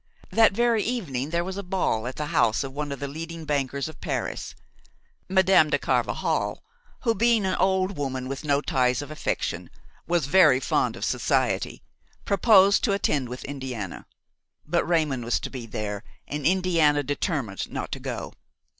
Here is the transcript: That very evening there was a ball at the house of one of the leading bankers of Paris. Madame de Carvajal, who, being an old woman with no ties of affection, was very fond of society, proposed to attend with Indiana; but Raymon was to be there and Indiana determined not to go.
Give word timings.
That 0.31 0.53
very 0.53 0.81
evening 0.81 1.29
there 1.29 1.43
was 1.43 1.57
a 1.57 1.61
ball 1.61 2.07
at 2.07 2.15
the 2.15 2.25
house 2.33 2.63
of 2.63 2.73
one 2.73 2.91
of 2.91 2.99
the 2.99 3.07
leading 3.07 3.45
bankers 3.45 3.87
of 3.87 4.01
Paris. 4.01 4.55
Madame 5.29 5.69
de 5.69 5.77
Carvajal, 5.77 6.59
who, 7.01 7.13
being 7.13 7.45
an 7.45 7.53
old 7.57 7.97
woman 7.97 8.27
with 8.27 8.43
no 8.43 8.61
ties 8.61 9.03
of 9.03 9.11
affection, 9.11 9.69
was 10.07 10.25
very 10.25 10.59
fond 10.59 10.95
of 10.95 11.05
society, 11.05 11.83
proposed 12.25 12.83
to 12.83 12.93
attend 12.93 13.29
with 13.29 13.45
Indiana; 13.45 14.07
but 14.65 14.83
Raymon 14.87 15.23
was 15.23 15.39
to 15.39 15.51
be 15.51 15.67
there 15.67 16.03
and 16.27 16.47
Indiana 16.47 17.03
determined 17.03 17.71
not 17.71 17.91
to 17.91 17.99
go. 17.99 18.33